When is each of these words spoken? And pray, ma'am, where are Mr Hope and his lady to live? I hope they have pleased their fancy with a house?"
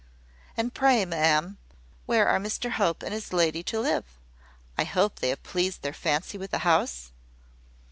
And 0.57 0.73
pray, 0.73 1.05
ma'am, 1.05 1.59
where 2.07 2.27
are 2.27 2.39
Mr 2.39 2.71
Hope 2.71 3.03
and 3.03 3.13
his 3.13 3.31
lady 3.31 3.61
to 3.65 3.79
live? 3.79 4.17
I 4.75 4.83
hope 4.83 5.19
they 5.19 5.29
have 5.29 5.43
pleased 5.43 5.83
their 5.83 5.93
fancy 5.93 6.39
with 6.39 6.51
a 6.55 6.65
house?" 6.65 7.11